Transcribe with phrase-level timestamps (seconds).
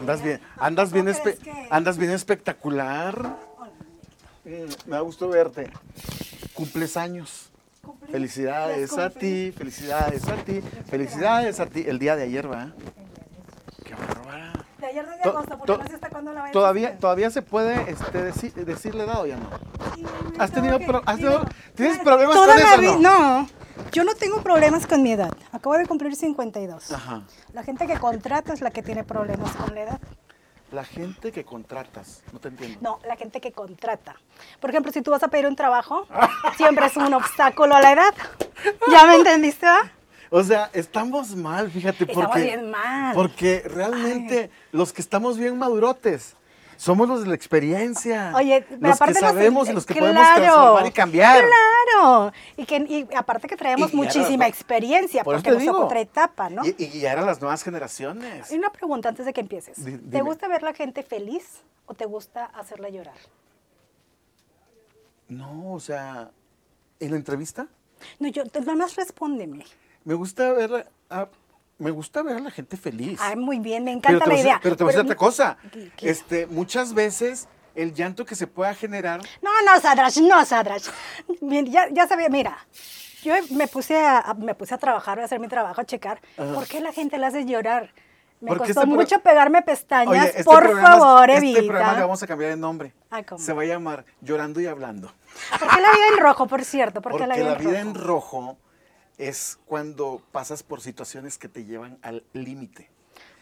[0.00, 3.36] Andas bien, andas bien, ¿Cómo espe- andas bien espectacular.
[4.44, 4.48] Mm,
[4.86, 5.70] me da gusto verte.
[6.54, 7.50] Cumples años.
[8.10, 11.84] Felicidades a ti, felicidades a ti, felicidades a ti.
[11.86, 12.72] El día de ayer, ¿va?
[13.84, 14.52] Qué bárbara.
[14.78, 17.90] De ayer de To- agosto, porque no sé hasta cuándo la ¿Todavía, todavía se puede
[17.90, 19.48] este, deci- decirle edad o ya no?
[20.38, 21.44] ¿Has tenido, pro- has tenido-
[21.74, 23.48] ¿Tienes problemas con eso no?
[23.92, 25.32] Yo no tengo problemas con mi edad.
[25.52, 26.92] Acabo de cumplir 52.
[26.92, 27.22] Ajá.
[27.52, 30.00] La gente que contrata es la que tiene problemas con la edad.
[30.70, 32.78] La gente que contratas, no te entiendo.
[32.80, 34.14] No, la gente que contrata.
[34.60, 36.06] Por ejemplo, si tú vas a pedir un trabajo,
[36.56, 38.14] siempre es un obstáculo a la edad.
[38.90, 39.66] ¿Ya me entendiste?
[40.30, 43.14] O sea, estamos mal, fíjate, Estamos porque, bien mal.
[43.16, 46.36] porque realmente los que estamos bien madurotes
[46.80, 48.32] somos los de la experiencia.
[48.34, 51.44] Oye, pero los aparte que los- sabemos y los que podemos transformar y cambiar.
[51.44, 52.32] Claro.
[52.56, 52.76] Y, que,
[53.10, 55.78] y aparte que traemos Y las muchísima experiencia, Por porque nos digo.
[55.84, 56.64] otra etapa, ¿no?
[56.64, 58.50] Y, y guiar a las nuevas generaciones.
[58.50, 59.76] Y una pregunta antes de que empieces.
[60.10, 63.16] ¿Te gusta ver la gente feliz o te gusta hacerla llorar?
[65.28, 66.30] No, o sea,
[66.98, 67.66] en la entrevista
[68.18, 69.64] No, yo, nada más respóndeme.
[70.04, 71.28] me gusta ver a,
[71.80, 73.18] me gusta ver a la gente feliz.
[73.22, 74.60] Ay, muy bien, me encanta la idea.
[74.62, 75.56] Pero te voy a decir otra cosa.
[75.72, 76.10] ¿Qué- qué?
[76.10, 80.82] Este, muchas veces el llanto que se pueda generar No, no, Sadrach, no, Sadrach.
[81.40, 82.58] Ya, ya sabía, mira,
[83.22, 86.20] yo me puse a, a- me puse a trabajar, a hacer mi trabajo, a checar.
[86.38, 86.52] Ajá.
[86.54, 87.92] ¿Por qué la gente la hace llorar?
[88.40, 90.08] Me Porque costó este mucho pegarme pestañas.
[90.08, 91.60] Oye, este Por programa- favor, este Evita.
[91.66, 92.94] programa le vamos a cambiar de nombre.
[93.10, 93.38] Ay, ¿cómo?
[93.38, 95.12] Se va a llamar Llorando y Hablando.
[95.58, 97.02] ¿Por qué la vida en rojo, por cierto?
[97.02, 98.06] ¿Por qué Porque la vida en rojo?
[98.06, 98.58] rojo
[99.28, 102.90] es cuando pasas por situaciones que te llevan al límite.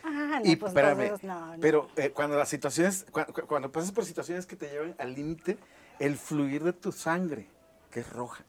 [0.02, 1.60] Ah, no, y pues espérame, no, no.
[1.60, 5.14] pero eh, cuando las situaciones, cua- cu- cuando, pasas por situaciones que te llevan al
[5.14, 5.56] límite,
[5.98, 7.46] el fluir de tu sangre,
[7.90, 8.44] que es roja,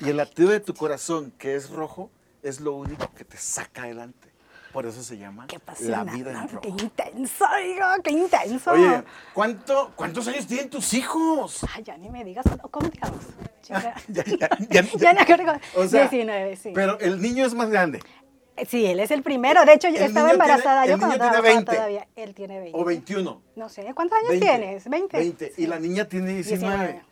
[0.00, 2.10] y el latido de tu corazón, que es rojo,
[2.42, 4.30] es lo único que te saca adelante.
[4.72, 5.46] Por eso se llama
[5.80, 6.60] la vida en rojo.
[6.60, 8.72] qué intenso, digo, qué intenso.
[8.72, 11.64] Oye, ¿cuánto, ¿cuántos años tienen tus hijos?
[11.74, 13.24] Ay, ya ni me digas, ¿cómo llamas?
[13.66, 13.94] Chica.
[14.08, 15.52] Ya, ya, ya, Ya me acuerdo.
[15.74, 16.72] O sea, 19, sí.
[16.74, 18.00] Pero el niño es más grande.
[18.68, 19.64] Sí, él es el primero.
[19.66, 20.84] De hecho, yo El estaba tiene- embarazada.
[20.84, 21.72] el yo cuando tiene trabajaba 20.
[21.74, 22.06] todavía.
[22.16, 22.78] Él tiene 20.
[22.78, 23.42] O 21.
[23.56, 24.46] No sé, ¿cuántos años 20.
[24.46, 24.88] tienes?
[24.88, 25.16] 20.
[25.18, 25.52] 20.
[25.58, 26.76] Y la niña tiene 19.
[26.76, 27.02] 19.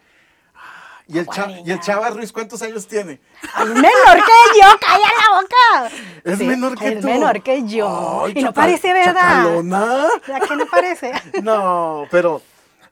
[1.07, 1.27] ¿Y el.
[1.67, 3.21] ¿Y el Chava Ruiz cuántos años tiene?
[3.43, 3.83] Es menor
[4.17, 5.95] que yo, calla la boca.
[6.25, 7.07] Es Sí, menor que es tú.
[7.09, 8.23] menor que yo.
[8.25, 9.13] Ay, y no chacal- parece verdad.
[9.15, 10.07] chacalona.
[10.27, 11.13] ¿Ya que no parece?
[11.43, 12.41] No, pero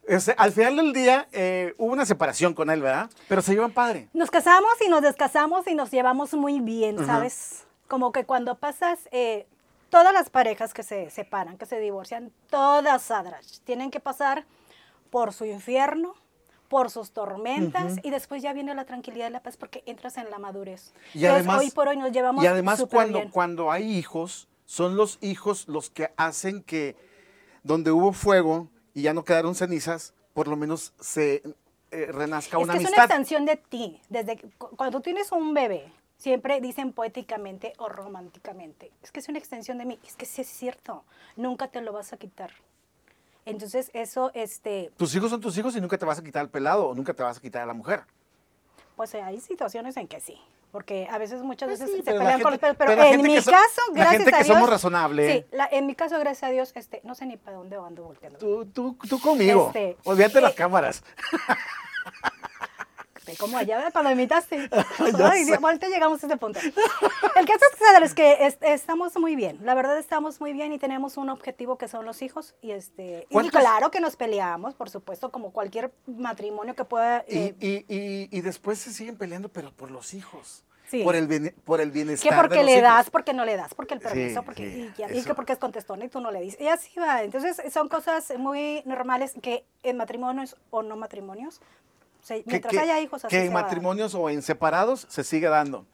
[0.06, 3.10] este, al final del día eh, hubo una separación con él, ¿verdad?
[3.28, 4.08] Pero se llevan padre.
[4.12, 7.64] Nos casamos y nos descasamos y nos llevamos muy bien, ¿sabes?
[7.88, 9.46] Como que cuando pasas, eh,
[9.90, 14.44] todas las parejas que se separan, que se divorcian, todas, Sadrach, tienen que pasar
[15.10, 16.14] por su infierno,
[16.69, 20.30] por sus tormentas y después ya viene la tranquilidad y la paz porque entras en
[20.30, 20.94] la madurez.
[21.12, 23.30] Y Entonces, además, hoy por hoy nos llevamos y además súper cuando, bien.
[23.30, 26.96] cuando hay hijos, son los hijos los que hacen que
[27.62, 31.42] donde hubo fuego y ya no quedaron cenizas, por lo menos se
[31.91, 34.00] eh, renazca Es una que es una extensión de ti.
[34.08, 38.91] Desde que- cu- cuando tú tienes un bebé, siempre dicen poéticamente o románticamente.
[39.02, 39.98] Es que es una extensión de mí.
[40.06, 41.04] Es que sí es cierto.
[41.36, 42.50] Nunca te lo vas a quitar.
[43.44, 46.48] Entonces, eso, este, Tus hijos son tus hijos y nunca te vas a quitar el
[46.50, 48.04] pelado o nunca te vas a quitar a la mujer.
[48.97, 50.38] pues hay situaciones en que sí.
[50.72, 52.77] Porque a veces, muchas Pues veces sí, se la pelean con gente- los pelos.
[52.78, 54.56] Pero, pero la en mi so- caso, la gracias gente a que Dios.
[54.56, 55.33] somos razonable.
[55.33, 58.03] Sí, la- en mi caso, gracias a Dios, este, no sé ni para dónde ando
[58.05, 58.38] volteando.
[58.38, 59.66] Tú, tú, tú conmigo.
[59.66, 61.05] Este, Olvídate eh, las cámaras.
[63.38, 64.69] Como allá cuando imitaste.
[65.19, 66.59] Ya Ay, ahorita llegamos a este punto.
[66.60, 69.59] El caso es que, es que es- estamos muy bien.
[69.62, 72.55] La verdad estamos muy bien y tenemos un objetivo que son los hijos.
[72.62, 77.25] Y este y ¿Cuántos- claro que nos peleamos, por supuesto, como cualquier matrimonio que pueda.
[77.28, 80.65] Y, eh, y, y, y después se siguen peleando, pero por los hijos.
[80.91, 81.03] Sí.
[81.05, 82.28] Por, el bien- por el bienestar.
[82.31, 82.82] que porque de los le hijos.
[82.82, 85.34] das, porque no le das, porque el Sí, permiso, porque sí, y, ya- y que
[85.34, 86.61] porque es contestón y tú no le dices.
[86.61, 87.22] Y así va.
[87.22, 91.62] Entonces son cosas muy normales que en matrimonios o no matrimonios,
[92.22, 95.22] se- mientras que- haya hijos así Que se en va matrimonios o en separados se
[95.25, 95.84] sigue dando.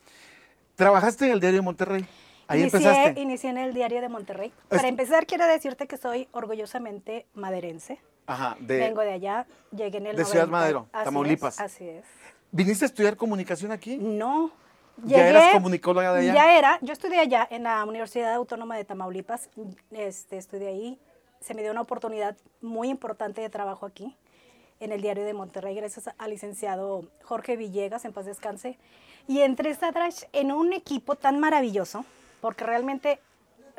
[0.76, 2.06] ¿Trabajaste en el diario de Monterrey?
[2.46, 3.20] Ahí inicié, empezaste.
[3.20, 4.48] Inicié en el diario de Monterrey.
[4.70, 8.00] Es- Para empezar, quiero decirte que soy orgullosamente maderense.
[8.26, 10.50] Ajá, de, Vengo de allá, llegué en el de Ciudad 90.
[10.58, 11.54] Madero, Así Tamaulipas.
[11.54, 12.04] es, así es.
[12.52, 13.96] ¿Viniste a estudiar comunicación aquí?
[13.98, 14.50] No.
[15.04, 16.34] ¿Ya eras comunicóloga de allá?
[16.34, 16.78] Ya era.
[16.82, 19.48] Yo estudié allá en la Universidad Autónoma de Tamaulipas.
[19.92, 20.98] Este, estudié ahí.
[21.40, 24.16] Se me dio una oportunidad muy importante de trabajo aquí,
[24.80, 28.78] en el diario de Monterrey, gracias al licenciado Jorge Villegas, en paz descanse.
[29.26, 32.04] Y entré Sadrash, en un equipo tan maravilloso,
[32.40, 33.20] porque realmente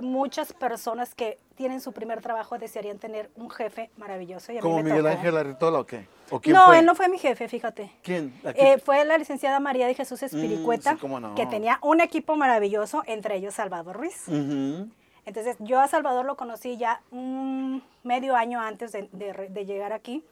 [0.02, 4.52] muchas personas que tienen su primer trabajo desearían tener un jefe maravilloso.
[4.52, 5.10] Y a mí ¿Como me Miguel tocó.
[5.10, 6.06] Ángel Arritola o qué?
[6.30, 6.80] ¿O quién No, fue?
[6.80, 7.92] él no fue mi jefe, fíjate.
[8.04, 8.34] ¿Quién?
[8.56, 11.36] Eh, fue la licenciada María de Jesús Espiricueta, sí, cómo no.
[11.36, 14.28] que tenía un equipo maravilloso, entre ellos Salvador Ruiz.
[14.28, 14.88] Ujú.
[15.26, 19.92] Entonces, yo a Salvador lo conocí ya un medio año antes de, de de llegar
[19.94, 20.24] aquí.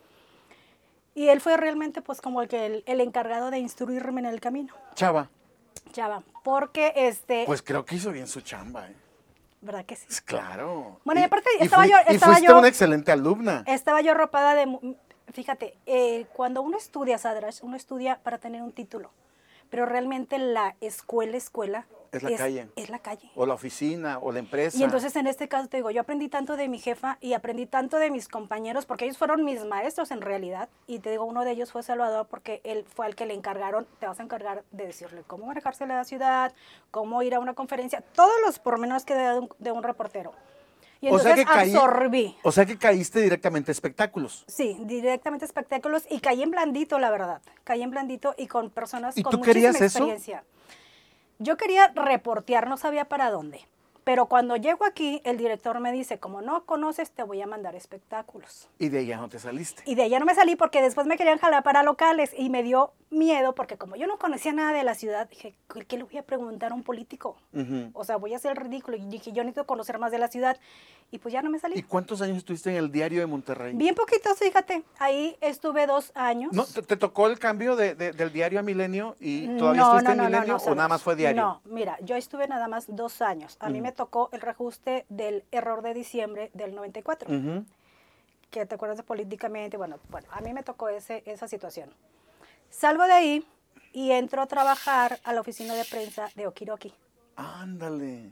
[1.18, 4.40] Y él fue realmente pues como el, que el, el encargado de instruirme en el
[4.40, 5.30] camino, Chava,
[5.92, 6.22] chava.
[6.44, 8.96] Porque, este, pues creo que hizo bien su chamba, ¿eh?
[9.62, 10.06] ¿verdad que sí?
[10.06, 11.00] Pues Claro.
[11.04, 13.64] Bueno, y aparte estaba fui- yo- Y estaba fuiste yo- una excelente alumna.
[13.66, 14.96] Estaba yo arropada de...
[15.34, 19.10] Fíjate, eh, cuando uno estudia, Sadrash, uno estudia para tener un título.
[19.72, 21.88] Pero realmente la escuela, escuela...
[22.12, 22.68] Es la calle.
[22.76, 23.32] Es la calle.
[23.36, 24.78] O la oficina, o la empresa.
[24.78, 27.66] Y entonces en este caso te digo, yo aprendí tanto de mi jefa y aprendí
[27.66, 30.70] tanto de mis compañeros, porque ellos fueron mis maestros en realidad.
[30.88, 33.88] Y te digo, uno de ellos fue Salvador, porque él fue al que le encargaron,
[34.00, 36.54] te vas a encargar de decirle cómo manejarse la ciudad,
[36.92, 40.34] cómo ir a una conferencia, todos los pormenores que de un, de un reportero.
[41.00, 42.36] Y o sea entonces que caí- absorbí.
[42.42, 44.44] O sea que caíste directamente a espectáculos.
[44.48, 47.40] Sí, directamente espectáculos y caí en blandito, la verdad.
[47.64, 50.08] Caí en blandito y con personas ¿Y con tú muchísima querías eso?
[51.40, 53.62] Yo quería reportear, no sabía para dónde.
[54.04, 57.76] Pero cuando llego aquí, el director me dice, como no conoces, te voy a mandar
[57.76, 58.70] espectáculos.
[58.80, 59.84] Y de ya no te saliste.
[59.86, 62.64] Y de allá no me salí porque después me querían jalar para locales y me
[62.64, 66.04] dio miedo porque como yo no conocía nada de la ciudad, dije, ¿qué- ¿qué le
[66.04, 67.38] voy a preguntar a un político?
[67.54, 67.90] Ujú.
[67.94, 68.98] O sea, voy a hacer el ridículo.
[68.98, 70.58] Y dije, yo necesito conocer más de la ciudad.
[71.10, 71.78] Y pues ya no me salí.
[71.80, 73.74] ¿Y cuántos años estuviste en el diario de Monterrey?
[73.76, 74.84] Bien poquitos, fíjate.
[75.00, 76.52] Ahí estuve dos años.
[76.52, 80.12] ¿No, te, te tocó el cambio de- de- del diario a Milenio y todavía estuviste
[80.12, 81.42] en Milenio o nada más fue diario?
[81.42, 83.56] No, mira, yo estuve nada más dos años.
[83.62, 83.84] A mí Mm.
[83.84, 87.64] me tocó el reajuste del error de diciembre del 94, Ujú.
[88.52, 91.90] que te acuerdas de políticamente, bueno, bueno, a mí me tocó ese, esa situación.
[92.70, 93.48] Salgo de ahí
[93.94, 96.94] y entro a trabajar a la oficina de prensa de Okiroki.
[97.36, 98.32] Ándale.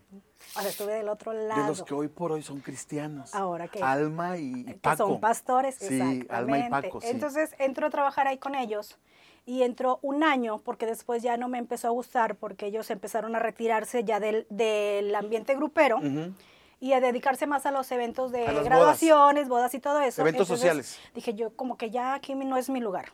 [0.55, 1.67] O sea, estuve del otro De lado.
[1.67, 3.33] los que hoy por hoy son cristianos.
[3.35, 4.97] Ahora que- Alma y, y que Paco.
[4.97, 6.69] son pastores, Sí, Alma y.
[6.69, 7.07] Paco, sí.
[7.09, 8.97] Entonces entro a trabajar ahí con ellos
[9.45, 13.35] y entró un año porque después ya no me empezó a gustar porque ellos empezaron
[13.35, 16.33] a retirarse ya del, del ambiente grupero Ujú.
[16.79, 19.73] y a dedicarse más a los eventos de graduaciones, bodas.
[19.75, 20.21] y todo eso.
[20.21, 20.99] Eventos Entonces, sociales.
[21.13, 23.11] Dije yo como que ya aquí no es mi lugar.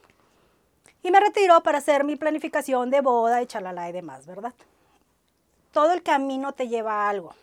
[1.03, 4.53] Y me retiro para hacer mi planificación de boda y chalala y demás, ¿verdad?
[5.71, 7.33] Todo el camino te lleva a algo.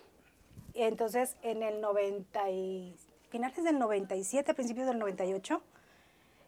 [0.74, 2.94] Entonces, en el 90 y,
[3.30, 5.60] finales del 97, principios del 98,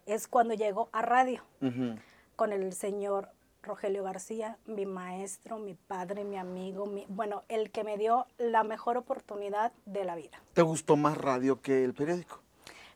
[0.05, 1.41] es cuando llego a radio
[2.35, 3.29] con el señor
[3.61, 8.63] Rogelio García, mi maestro, mi padre, mi amigo, mi- bueno, el que me dio la
[8.63, 10.41] mejor oportunidad de la vida.
[10.53, 12.39] ¿Te gustó más radio que el periódico?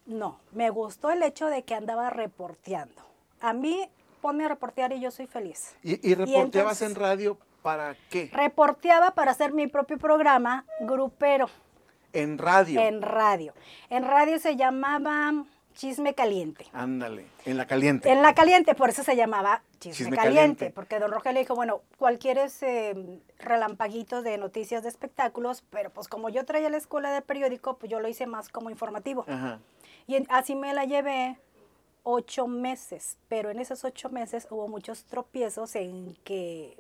[0.07, 3.01] No, me gustó el hecho de que andaba reporteando.
[3.41, 3.87] A mí,
[4.25, 5.75] ponme a reportear y yo soy feliz.
[5.83, 8.31] ¿Y, y reporteabas entonces- en radio para qué?
[8.33, 11.47] Reporteaba para hacer mi propio programa grupero.
[12.11, 12.81] En radio.
[12.81, 13.53] En radio.
[13.91, 15.31] En radio se llamaba
[15.75, 16.65] Chisme Caliente.
[16.73, 18.09] Ándale, en la caliente.
[18.09, 20.71] En la caliente, por eso se llamaba Chisme, Chisme caliente, Caliente.
[20.71, 22.95] porque don Rogelio dijo, bueno, cualquier ese,
[23.37, 27.91] relampaguitos de noticias de espectáculos, pero pues como yo traía la escuela de periódico, pues
[27.91, 29.23] yo lo hice más como informativo.
[29.27, 29.59] Ajá.
[30.07, 31.37] Y así me la llevé
[32.05, 36.77] ocho meses, pero en esos ocho meses hubo muchos tropiezos en que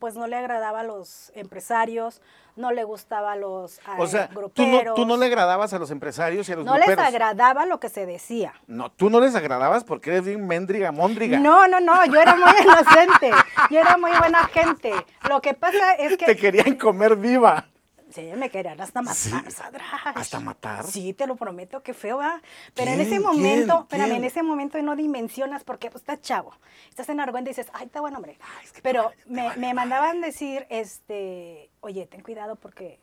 [0.00, 2.20] pues no le agradaba a los empresarios,
[2.56, 5.78] no le gustaba a los O eh, sea, tú no, tú no le agradabas a
[5.78, 8.52] los empresarios y a los no les agradaba lo que se decía.
[8.66, 11.38] No, tú no les agradabas porque eres bien méndriga, móndriga.
[11.38, 13.30] No, no, no, yo era muy inocente,
[13.70, 14.92] yo era muy buena gente.
[15.30, 16.26] Lo que pasa es que...
[16.26, 17.68] Te querían comer viva.
[18.14, 20.14] Sí, me querían hasta matar, Sí, Sadrash.
[20.14, 20.84] ¿hasta matar?
[20.86, 22.40] Sí, te lo prometo, qué feo, va.
[22.74, 26.52] Pero en ese momento, espérame, en ese momento no dimensionas porque pues, estás chavo.
[26.90, 28.38] Estás en Argüente y dices, ay, está bueno, hombre.
[28.62, 33.00] es que te Pero vale- me, vale me mandaban decir, este, oye, ten cuidado porque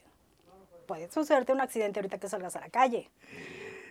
[0.88, 3.12] puede sucederte un accidente ahorita que salgas a la calle.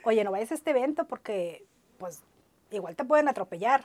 [0.05, 1.67] Oye, no vayas a este evento porque,
[1.99, 2.23] pues,
[2.71, 3.85] igual te pueden atropellar.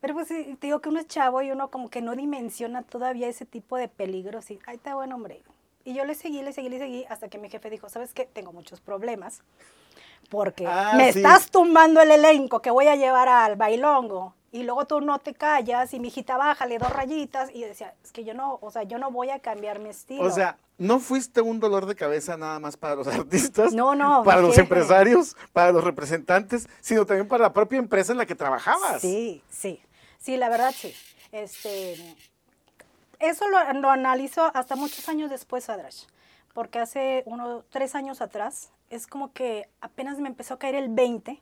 [0.00, 3.26] Pero pues te digo que uno es chavo y uno como que no dimensiona todavía
[3.26, 5.42] ese tipo de peligros y, ay, está bueno, hombre.
[5.88, 8.26] Y yo le seguí, le seguí, le seguí, hasta que mi jefe dijo, ¿sabes qué?
[8.26, 9.40] Tengo muchos problemas.
[10.28, 11.20] Porque Ah, me sí.
[11.20, 14.34] estás tumbando el elenco que voy a llevar al bailongo.
[14.52, 17.48] Y luego tú no te callas y mi hijita bájale dos rayitas.
[17.54, 20.22] Y decía, es que yo no, o sea, yo no voy a cambiar mi estilo.
[20.24, 24.22] O sea, no fuiste un dolor de cabeza nada más para los artistas, No, no,
[24.24, 24.60] para los jefe.
[24.62, 29.00] empresarios, para los representantes, sino también para la propia empresa en la que trabajabas.
[29.00, 29.80] Sí, sí.
[30.18, 30.94] Sí, la verdad sí.
[31.32, 31.96] Este,
[33.20, 36.04] eso lo, lo analizo hasta muchos años después, Adrash.
[36.54, 40.88] Porque hace unos tres años atrás es como que apenas me empezó a caer el
[40.88, 41.40] 20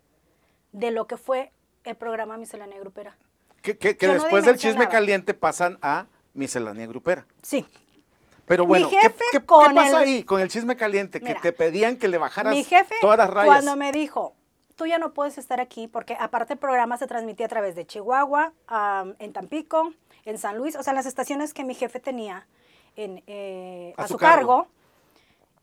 [0.72, 1.52] de lo que fue
[1.84, 3.16] el programa Miscelánea Grupera.
[3.62, 7.26] Que, que- que Yo no después del chisme caliente pasan a miscelánea grupera.
[7.42, 7.64] Sí.
[8.44, 11.18] Pero bueno, ¿qué- ¿qué, pasa el- ahí con el chisme caliente?
[11.20, 13.46] Mira, que te pedían que le bajaras Mi jefe, todas las rayas.
[13.46, 14.34] cuando me dijo,
[14.76, 17.86] tú ya no puedes estar aquí, porque aparte el programa se transmitía a través de
[17.86, 19.92] Chihuahua, am, en Tampico,
[20.26, 22.46] en San Luis, o sea, las estaciones que mi jefe tenía
[22.96, 24.36] en, eh, A a, su su cargo.
[24.64, 24.68] cargo.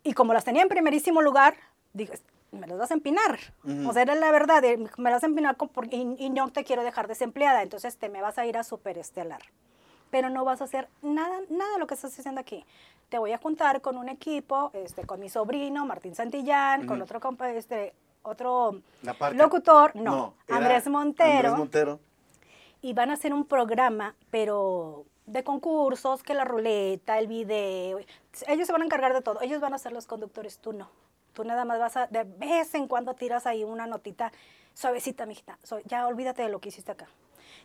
[0.04, 1.56] Y como las tenía en primerísimo lugar,
[1.94, 3.40] me las vas a empinar.
[3.88, 4.64] O sea, era la verdad,
[4.98, 7.98] me las vas a empinar con- por- y, y no te quiero dejar desempleada, entonces
[7.98, 9.42] te me vas a ir a superestelar.
[10.12, 12.66] Pero no vas a hacer nada, nada de lo que estás haciendo aquí.
[13.10, 17.20] Te voy a juntar con un equipo, este, con mi sobrino, Martín Santillán, con otro,
[17.20, 18.82] compa- este, otro
[19.38, 22.00] locutor, no, era Andrés Montero Andrés Montero.
[22.84, 28.00] Y van a hacer un programa, pero de concursos, que la ruleta, el video.
[28.46, 29.42] Ellos se van a encargar de todo.
[29.42, 30.92] Ellos van a ser los conductores, tú no.
[31.32, 34.34] Tú nada más vas a, de vez en cuando tiras ahí una notita
[34.74, 35.58] suavecita, mijita.
[35.86, 37.08] Ya olvídate de lo que hiciste acá.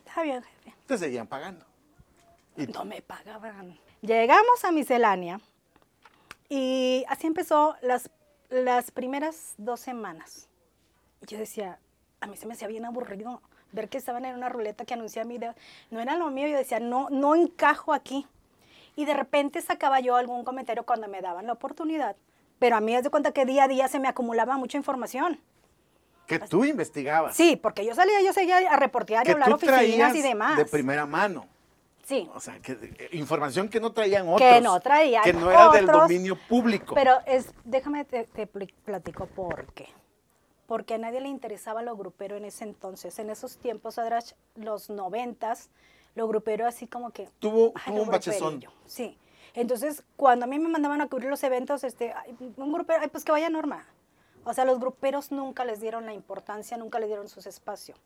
[0.07, 0.73] Está bien, jefe.
[0.87, 1.65] Te seguían pagando.
[2.55, 3.77] Y No me pagaban.
[4.01, 5.41] Llegamos a miscelánea
[6.47, 8.09] y así empezó las,
[8.49, 10.47] las primeras dos semanas.
[11.21, 11.77] Y yo decía,
[12.21, 15.27] a mí se me hacía bien aburrido ver que estaban en una ruleta que anunciaba
[15.27, 15.53] mi video.
[15.91, 18.27] No era lo mío, yo decía, no, no encajo aquí.
[18.95, 22.15] Y de repente sacaba yo algún comentario cuando me daban la oportunidad.
[22.59, 25.39] Pero a mí es de cuenta que día a día se me acumulaba mucha información.
[26.27, 27.35] que tú investigabas.
[27.35, 30.57] Sí, porque yo salía, yo seguía a reportear y hablar oficinas y demás.
[30.57, 31.47] de primera mano.
[32.05, 32.29] Sí.
[32.33, 34.41] O sea, que eh, información que no traían otros.
[34.41, 36.95] Que no traían Que no era del dominio público.
[36.95, 39.87] Pero es, déjame te, te platico por qué.
[40.69, 43.17] Porque a nadie le interesaba lo grupero en ese entonces.
[43.17, 45.71] En esos tiempos, Adrach, los noventas,
[46.13, 47.27] lo grupero así como que...
[47.41, 48.63] Tuvo- ay, tuvo lo un bachezón.
[48.85, 49.17] Sí.
[49.55, 53.07] Entonces, cuando a mí me mandaban a cubrir los eventos, este, ay, un grupero, ay,
[53.07, 53.83] pues que vaya Norma.
[54.43, 57.97] O sea, los gruperos nunca les dieron la importancia, nunca les dieron sus espacios.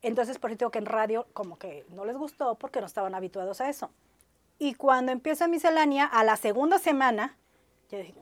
[0.00, 3.14] Entonces, por eso digo que en radio como que no les gustó porque no estaban
[3.14, 3.90] habituados a eso.
[4.58, 7.36] Y cuando empieza miscelánea, a la segunda semana,
[7.90, 8.14] yo dije,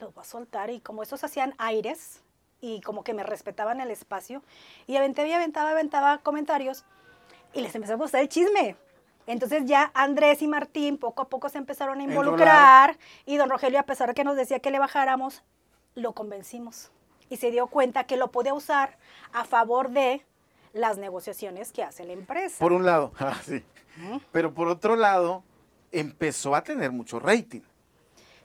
[0.00, 0.70] los voy a soltar.
[0.70, 2.24] Y como estos hacían aires
[2.60, 4.42] y como que me respetaban el espacio,
[4.86, 6.84] y aventé y aventaba, aventaba comentarios
[7.54, 8.76] y les empezó a gustar el chisme.
[9.26, 12.96] Entonces ya Andrés y Martín poco a poco se empezaron a involucrar
[13.26, 15.42] y don Rogelio, a pesar de que nos decía que le bajáramos,
[15.94, 16.90] lo convencimos.
[17.28, 18.96] Y se dio cuenta que lo podía usar
[19.32, 20.24] a favor de
[20.72, 22.56] las negociaciones que hace la empresa.
[22.58, 23.62] Por un lado, ah, sí.
[24.32, 25.42] Pero por otro lado,
[25.92, 27.62] empezó a tener mucho rating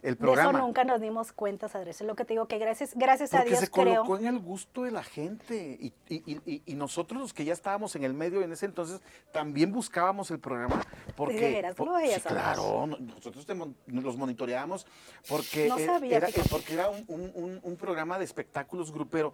[0.03, 2.01] el De eso nunca nos dimos cuenta, Andrés.
[2.01, 4.17] Es lo que te digo, que gracias, gracias a Dios se colocó creo.
[4.17, 5.77] en el gusto de la gente.
[5.79, 9.01] Y, y- y- y nosotros los que ya estábamos en el medio en ese entonces,
[9.31, 10.81] también buscábamos el programa.
[11.15, 13.55] Porque, ¿De claro, no- nosotros te
[13.87, 14.85] los monitoreábamos
[15.29, 16.49] porque, No eh, sabía, era, fíjate.
[16.49, 19.33] porque era un, un- un- un programa de espectáculos grupero.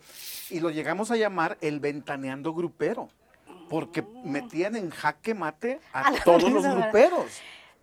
[0.51, 3.09] Y lo llegamos a llamar el Ventaneando Grupero.
[3.69, 6.07] Porque metían en jaque mate a.
[6.09, 7.39] A todos los gruperos.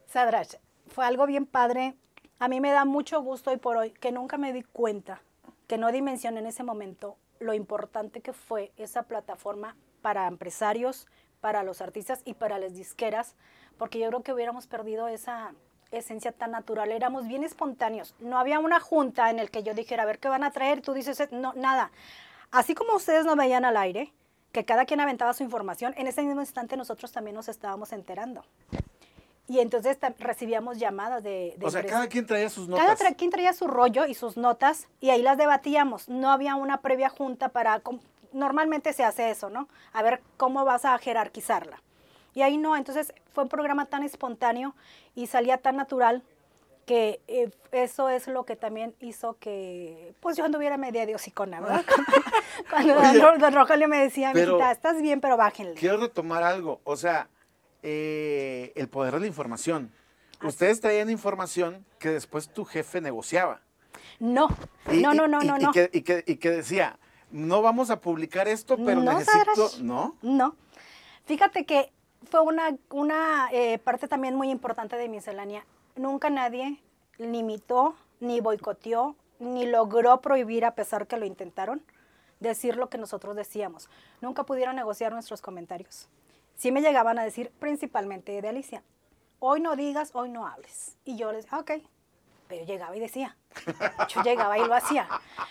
[0.06, 0.54] Sadrach,
[0.88, 1.94] fue algo bien padre.
[2.38, 5.22] A mí me da mucho gusto hoy por hoy que nunca me di cuenta,
[5.66, 11.06] que no dimensioné en ese momento lo importante que fue esa plataforma para empresarios,
[11.40, 13.36] para los artistas y para las disqueras,
[13.78, 15.54] porque yo creo que hubiéramos perdido esa
[15.92, 20.02] esencia tan natural, éramos bien espontáneos, no había una junta en el que yo dijera,
[20.02, 21.90] a ver qué van a traer, tú dices, "Eh, no, nada.
[22.50, 24.12] Así como ustedes nos veían al aire,
[24.52, 28.44] que cada quien aventaba su información, en ese mismo instante nosotros también nos estábamos enterando.
[29.48, 31.54] Y entonces recibíamos llamadas de...
[31.56, 33.00] de O sea, cada quien traía sus Cada notas.
[33.00, 36.08] tra- quien traía su rollo y sus notas y ahí las debatíamos.
[36.08, 37.80] No había una previa junta para...
[38.32, 39.68] Normalmente se hace eso, ¿no?
[39.92, 41.80] A ver cómo vas a jerarquizarla.
[42.34, 44.74] Y ahí no, entonces fue un programa tan espontáneo
[45.14, 46.22] y salía tan natural
[46.84, 51.84] que eh, eso es lo que también hizo que, pues yo anduviera media diosicona, ¿verdad?
[52.70, 55.74] Cuando don, Oye, don Rogelio me decía, mijita, estás bien, pero bájenle.
[55.74, 57.28] Quiero retomar algo, o sea,
[57.88, 59.92] eh, el poder de la información.
[60.42, 63.60] Ustedes traían información que después tu jefe negociaba.
[64.18, 64.48] No,
[64.90, 65.70] Y- no, no, no, y- no, y no.
[65.72, 66.98] que, y, que, y que decía,
[67.30, 69.70] no vamos a publicar esto, pero No, necesito...
[69.82, 70.16] ¿No?
[70.20, 70.56] No.
[71.26, 71.92] Fíjate que
[72.28, 75.64] fue una, una eh, parte también muy importante de miscelánea.
[75.94, 76.82] Nunca nadie
[77.18, 81.82] limitó, ni boicoteó, ni logró prohibir, a pesar que lo intentaron,
[82.40, 83.88] decir lo que nosotros decíamos.
[84.20, 86.08] Nunca pudieron negociar nuestros comentarios.
[86.56, 88.82] Sí me llegaban a decir, principalmente de Alicia,
[89.38, 90.96] hoy no digas, hoy no hables.
[91.04, 91.70] Y yo les decía, "Ah, ok.
[92.48, 93.36] Pero llegaba y decía.
[94.08, 95.08] Yo llegaba y lo hacía.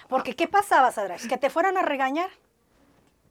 [0.08, 1.28] Porque, ¿qué pasaba, Sadrash?
[1.28, 2.30] Que te fueran a regañar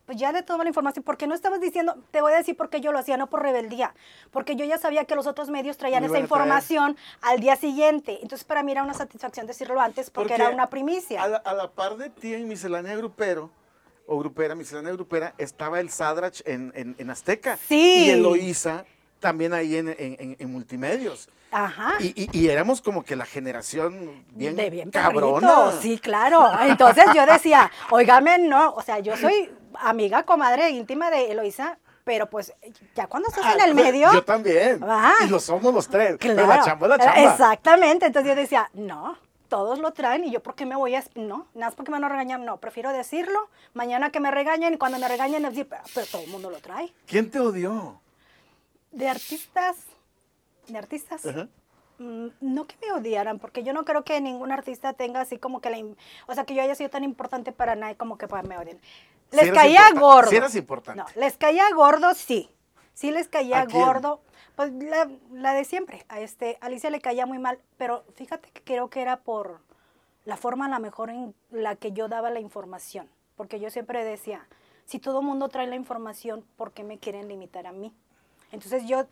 [0.07, 2.69] pues ya de toda la información, porque no estabas diciendo, te voy a decir por
[2.69, 3.95] qué yo lo hacía, no por rebeldía,
[4.33, 8.19] porque yo ya sabía que los otros medios traían esa información al día siguiente.
[8.21, 11.23] Entonces para mí era una satisfacción decirlo antes porque, era una primicia.
[11.23, 13.51] A la, a la par de ti en Miscelánea Grupero,
[14.07, 17.57] o Grupera, Miscelánea Grupera, estaba el Sadrach en, en, en Azteca.
[17.69, 18.07] Sí.
[18.07, 18.85] Y Eloísa
[19.21, 21.29] también ahí en, en, en- Multimedios.
[21.51, 21.95] Ajá.
[22.01, 25.49] Y, y- y éramos como que la generación bien, de bien cabrona.
[25.49, 26.51] perrito, Sí, claro.
[26.63, 32.29] Entonces yo decía, oígame, no, o sea, yo soy amiga, comadre íntima de Eloisa, pero
[32.29, 32.53] pues
[32.95, 34.13] ya cuando estás en Ah, el medio...
[34.13, 34.81] Yo también.
[34.83, 35.15] Ah.
[35.25, 36.17] y lo somos los tres.
[36.21, 37.23] Pero Claro, la chamba la chamba.
[37.33, 38.07] Exactamente.
[38.07, 39.17] Entonces yo decía, no,
[39.55, 41.05] todos lo traen y yo por qué me voy a...
[41.15, 44.75] No, nada más porque me van a regañar, no, prefiero decirlo, mañana que me regañen
[44.75, 46.93] y cuando me regañen decir, pero, pero todo el mundo lo trae.
[47.07, 48.01] ¿Quién te odió?
[48.91, 49.77] De artistas,
[50.67, 51.47] de artistas, Ajá.
[51.99, 55.61] mm, no que me odiaran, porque yo no creo que ningún artista tenga así como
[55.61, 55.79] que la...
[56.27, 58.81] O sea, que yo haya sido tan importante para nadie como que me odien.
[59.31, 60.31] Les caía gordo.
[60.31, 61.01] sí eres importante.
[61.01, 62.51] No, les caía gordo, sí.
[62.95, 64.21] Sí les caía gordo.
[64.57, 66.05] Pues la, la de siempre.
[66.09, 69.61] A este, Alicia le caía muy mal, pero fíjate que creo que era por
[70.25, 73.09] la forma a la mejor en la que yo daba la información.
[73.37, 74.47] Porque yo siempre decía,
[74.85, 77.93] si todo el mundo trae la información, ¿por qué me quieren limitar a mí?
[78.53, 79.07] Entonces yo,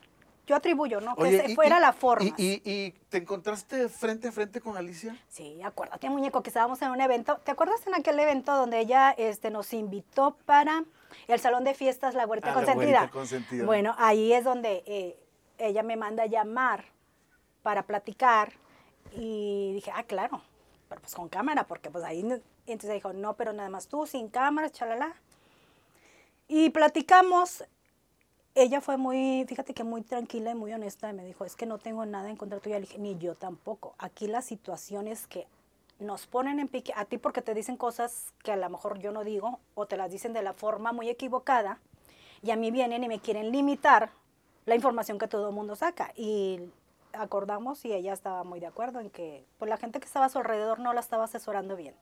[0.46, 1.14] yo atribuyo, ¿no?
[1.16, 2.34] Que Oye, ese y- fuera y- la forma.
[2.36, 5.16] Y, te encontraste frente a frente con Alicia?
[5.28, 7.38] Sí, acuérdate, muñeco, que estábamos en un evento.
[7.44, 10.84] ¿Te acuerdas en aquel evento donde ella este, nos invitó para
[11.28, 12.84] el salón de fiestas La Huerta Ah, la Consentida?
[12.98, 13.64] Güerita Consentida.
[13.64, 15.18] Bueno, ahí es donde eh,
[15.58, 16.86] ella me manda a llamar
[17.62, 18.52] para platicar
[19.12, 20.40] y dije, ah, claro,
[20.88, 22.20] pero pues con cámara, porque pues ahí...
[22.66, 25.14] Entonces dijo, no, pero nada más tú, sin cámara, chalala.
[26.48, 27.64] Y platicamos.
[28.54, 31.64] Ella fue muy, fíjate que muy tranquila y muy honesta y me dijo, es que
[31.64, 32.78] no tengo nada en contra tuya.
[32.78, 33.94] Dije, ni yo tampoco.
[33.96, 35.46] Aquí la situación es que
[35.98, 39.10] nos ponen en pique a ti porque te dicen cosas que a lo mejor yo
[39.10, 41.78] no digo o te las dicen de la forma muy equivocada
[42.42, 44.10] y a mí vienen y me quieren limitar
[44.66, 46.12] la información que todo el mundo saca.
[46.14, 46.60] Y
[47.14, 50.28] acordamos y ella estaba muy de acuerdo en que pues, la gente que estaba a
[50.28, 51.94] su alrededor no la estaba asesorando bien.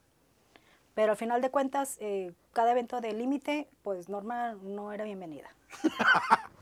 [0.94, 5.48] Pero al final de cuentas, eh, cada evento de límite, pues Norma no era bienvenida.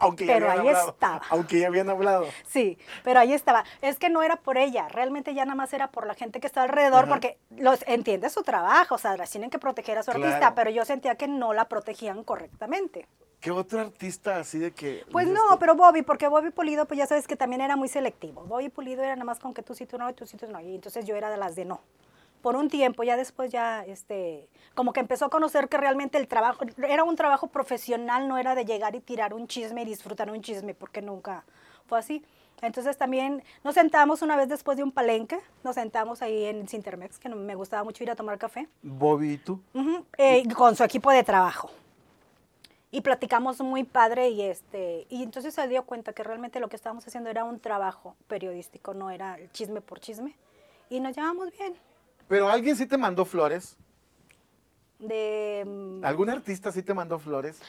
[0.00, 0.91] Aunque ya Pero habían ahí hablado.
[0.91, 1.23] estaba.
[1.31, 2.27] Aunque ya habían hablado.
[2.47, 3.65] Sí, pero ahí estaba.
[3.83, 6.47] Es que no era por ella, realmente ya nada más era por la gente que
[6.47, 7.09] estaba alrededor, Ajá.
[7.09, 10.27] porque los entiende su trabajo, o sea, las tienen que proteger a su Claro.
[10.27, 13.07] artista, pero yo sentía que no la protegían correctamente.
[13.41, 15.05] ¿Qué otro artista así de que...
[15.12, 18.43] Pues no, pero Bobby, porque Bobby Pulido, pues ya sabes que también era muy selectivo.
[18.45, 20.49] Bobby Pulido era nada más con que tú sí, tú no, y tú sí, tú
[20.49, 20.61] no.
[20.61, 21.81] Y entonces yo era de las de no.
[22.42, 26.28] Por un tiempo, ya después ya, este, como que empezó a conocer que realmente el
[26.28, 30.31] trabajo, era un trabajo profesional, no era de llegar y tirar un chisme y disfrutar
[30.31, 31.44] un chisme, porque nunca
[31.87, 32.24] fue así.
[32.61, 37.18] Entonces también nos sentamos una vez después de un palenque, nos sentamos ahí en Cintermex,
[37.18, 38.68] que me gustaba mucho ir a tomar café.
[38.83, 39.61] Bobby y tú.
[39.74, 41.70] Ujú, eh, con su equipo de trabajo.
[42.90, 46.77] Y platicamos muy padre y este y entonces se dio cuenta que realmente lo que
[46.77, 50.35] estábamos haciendo era un trabajo periodístico, no era chisme por chisme.
[50.90, 51.74] Y nos llevamos bien.
[52.29, 53.77] Pero alguien sí te mandó flores.
[54.99, 57.61] De ¿Algún artista sí te mandó flores?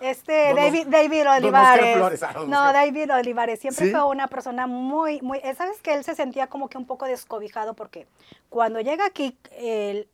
[0.00, 1.96] este Don David, David Olivares.
[1.96, 2.72] Flores, ah, no.
[2.72, 3.90] David Olivares siempre ¿Sí?
[3.92, 7.06] fue una persona muy, muy, eh, sabes que él se sentía como que un poco
[7.06, 8.06] descobijado porque
[8.50, 10.06] cuando llega aquí, él-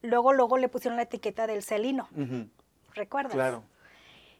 [0.00, 2.08] luego, luego le pusieron la etiqueta del celino,
[2.94, 3.32] ¿recuerdas?
[3.34, 3.64] Claro.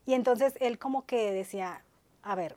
[0.07, 1.83] Y entonces él como que decía,
[2.23, 2.57] a ver,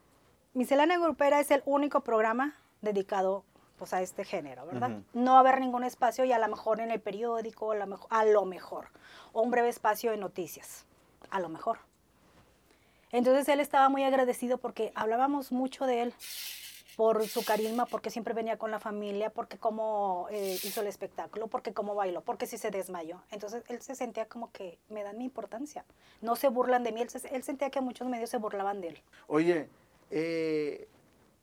[0.54, 3.44] Miscelánea Grupera es el único programa dedicado
[3.82, 4.89] pues a este género, ¿verdad?
[5.13, 7.88] No va a haber ningún espacio y a lo mejor en el periódico, a lo
[7.88, 8.89] mejor, a lo mejor,
[9.34, 10.86] o un breve espacio en noticias,
[11.32, 11.80] a lo mejor.
[13.12, 16.13] Entonces él estaba muy agradecido porque hablábamos mucho de él
[16.96, 21.48] por su carisma, porque siempre venía con la familia, porque cómo eh, hizo el espectáculo,
[21.48, 23.24] porque cómo bailó, porque si se desmayó.
[23.32, 25.86] Entonces él se sentía como que me dan mi importancia.
[26.22, 28.89] No se burlan de mí, él, se- él sentía que muchos medios se burlaban de
[28.89, 29.02] él.
[29.26, 29.67] Oye,
[30.12, 30.88] eh,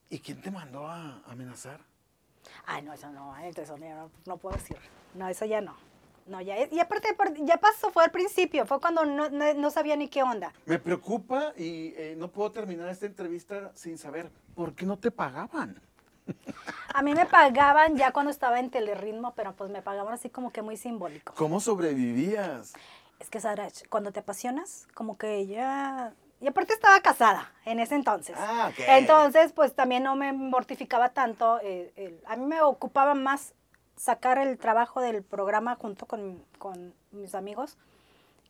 [0.09, 1.81] ¿y quién te mandó a amenazar?
[2.67, 4.77] Ay, no, eso no, ay, eso no, no puedo decir.
[5.15, 5.77] No, eso ya no.
[6.27, 9.97] No, ya, y aparte, ya pasó, fue al principio, fue cuando no, no- no sabía
[9.97, 10.53] ni qué onda.
[10.67, 15.11] Me preocupa y eh, no puedo terminar esta entrevista sin saber por qué no te
[15.11, 15.81] pagaban.
[16.93, 20.53] A mí me pagaban ya cuando estaba en Telerritmo, pero pues me pagaban así como
[20.53, 21.33] que muy simbólico.
[21.35, 22.75] ¿Cómo sobrevivías?
[23.19, 26.13] Es que, Sara, cuando te apasionas, como que ya...
[26.41, 28.37] Y aparte estaba casada en ese entonces.
[28.39, 28.79] Ah, ok.
[28.89, 31.59] Entonces, pues también no me mortificaba tanto.
[31.63, 33.55] eh, el- a mí me ocupaba más
[33.97, 37.77] sacar el trabajo del programa junto con, con mis amigos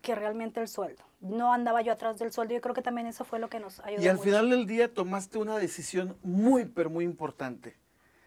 [0.02, 1.02] que realmente el sueldo.
[1.20, 2.54] No andaba yo atrás del sueldo.
[2.54, 4.02] Yo creo que también eso fue lo que nos ayudó.
[4.02, 4.24] Y al mucho.
[4.24, 7.76] final del día tomaste una decisión muy, pero muy importante.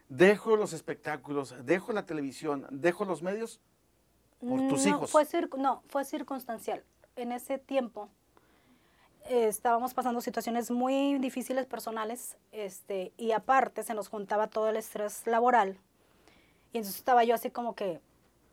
[0.10, 3.62] Dejo los espectáculos, dejo la televisión, dejo los medios
[4.42, 5.12] por tus No, hijos.
[5.12, 5.26] Fue
[5.58, 6.84] no, fue circunstancial.
[7.16, 8.10] En ese tiempo
[9.26, 14.78] eh, estábamos pasando situaciones muy difíciles personales este, y aparte se nos juntaba todo el
[14.78, 15.78] estrés laboral.
[16.74, 18.00] Y entonces estaba yo así como que,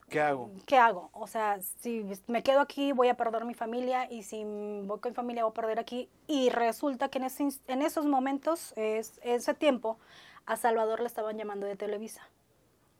[0.09, 0.50] ¿Qué hago?
[0.66, 1.11] ¿qué hago?
[1.12, 5.11] O sea, si me quedo aquí voy a perder mi familia y si voy con
[5.11, 6.09] mi familia voy a perder aquí.
[6.26, 9.98] Y resulta que en, ese en esos momentos, es, ese tiempo,
[10.46, 12.22] a Salvador le estaban llamando de Televisa.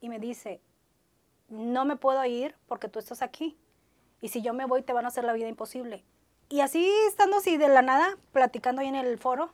[0.01, 0.61] Y me dice,
[1.49, 3.57] no me puedo ir porque tú estás aquí.
[4.21, 6.05] Y si yo me voy te van a hacer la vida imposible.
[6.49, 9.53] Y así estando así de la nada, platicando ahí en el foro,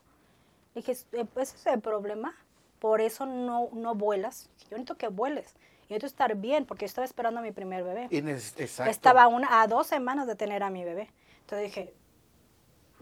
[0.74, 2.34] dije, "Eh, ese es el problema.
[2.78, 4.50] Por eso no, no vuelas.
[4.70, 5.54] Yo necesito que vueles.
[5.88, 8.08] Y yo estar bien, porque estaba esperando a mi primer bebé.
[8.62, 8.90] Exacto.
[8.90, 11.10] Estaba una, a dos semanas de tener a mi bebé.
[11.40, 11.94] Entonces dije,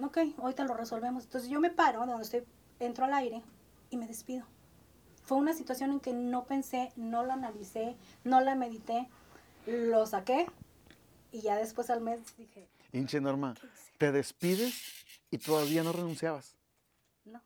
[0.02, 1.24] ok, ahorita lo resolvemos.
[1.24, 2.44] Entonces yo me paro de donde estoy,
[2.81, 3.42] entro al aire
[3.90, 4.46] y me despido.
[5.24, 9.09] Fue una situación en que no pensé, no la analicé, no la medité,
[9.66, 10.46] lo saqué
[11.31, 13.55] y ya después al mes dije, Hinche Norma,
[13.98, 14.74] te despides
[15.31, 16.55] y todavía no renunciabas.
[17.24, 17.40] no.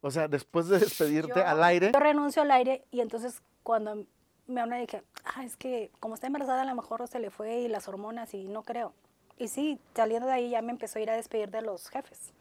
[0.00, 4.04] O sea, después de despedirte Yo- al aire, Yo renuncio al aire y entonces cuando
[4.46, 7.60] me habló dije, ah, es que como está embarazada a lo mejor se le fue
[7.60, 8.92] y las hormonas y no creo.
[9.38, 12.32] Y sí, saliendo de ahí ya me empezó a ir a despedir de los jefes.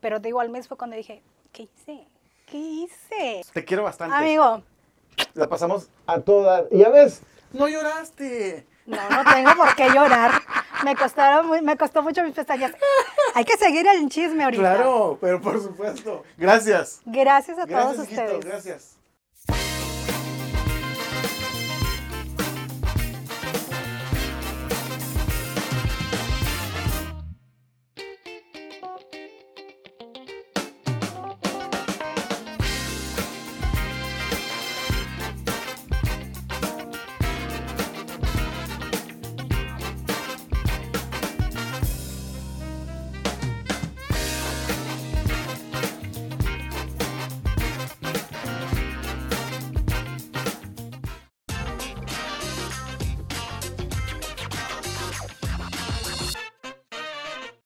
[0.00, 2.06] Pero digo, al mes fue cuando dije, ¿qué hice?
[2.46, 3.42] ¿Qué hice?
[3.52, 4.14] te quiero bastante.
[4.16, 4.62] Amigo,
[5.34, 6.64] La pasamos a toda.
[6.70, 8.66] Y ya ves, no lloraste.
[8.86, 10.32] no, no tengo por qué llorar.
[10.84, 12.72] Me costaron muy- me costó mucho mis pestañas.
[13.34, 14.62] Hay que seguir el chisme ahorita.
[14.62, 16.24] Claro, pero por supuesto.
[16.38, 17.00] Gracias.
[17.04, 18.44] Gracias a Gracias, todos hijito, ustedes.
[18.44, 18.96] gracias.